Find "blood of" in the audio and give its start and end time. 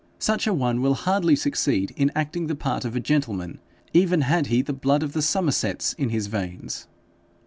4.73-5.13